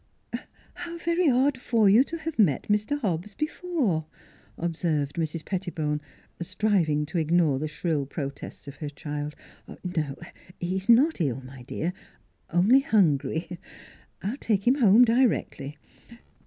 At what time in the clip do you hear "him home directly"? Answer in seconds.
14.65-15.77